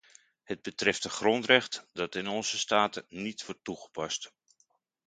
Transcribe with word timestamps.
Het 0.43 0.61
betreft 0.61 1.03
een 1.03 1.11
grondrecht 1.11 1.85
dat 1.93 2.15
in 2.15 2.27
onze 2.27 2.57
staten 2.57 3.05
niet 3.09 3.45
wordt 3.45 3.63
toegepast. 3.63 4.31